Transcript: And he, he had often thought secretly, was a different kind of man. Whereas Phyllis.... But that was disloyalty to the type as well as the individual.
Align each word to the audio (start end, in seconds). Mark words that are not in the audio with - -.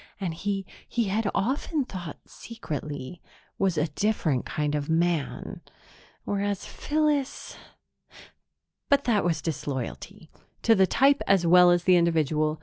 And 0.19 0.33
he, 0.33 0.65
he 0.89 1.09
had 1.09 1.29
often 1.35 1.85
thought 1.85 2.17
secretly, 2.25 3.21
was 3.59 3.77
a 3.77 3.87
different 3.89 4.47
kind 4.47 4.73
of 4.73 4.89
man. 4.89 5.61
Whereas 6.23 6.65
Phyllis.... 6.65 7.55
But 8.89 9.03
that 9.03 9.23
was 9.23 9.43
disloyalty 9.43 10.31
to 10.63 10.73
the 10.73 10.87
type 10.87 11.21
as 11.27 11.45
well 11.45 11.69
as 11.69 11.83
the 11.83 11.97
individual. 11.97 12.59